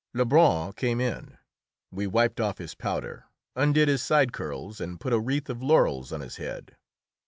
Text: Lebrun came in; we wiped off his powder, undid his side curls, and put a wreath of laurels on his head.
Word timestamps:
Lebrun 0.15 0.73
came 0.73 0.99
in; 0.99 1.37
we 1.91 2.07
wiped 2.07 2.39
off 2.41 2.57
his 2.57 2.73
powder, 2.73 3.25
undid 3.55 3.87
his 3.87 4.01
side 4.01 4.33
curls, 4.33 4.81
and 4.81 4.99
put 4.99 5.13
a 5.13 5.19
wreath 5.19 5.47
of 5.47 5.61
laurels 5.61 6.11
on 6.11 6.21
his 6.21 6.37
head. 6.37 6.75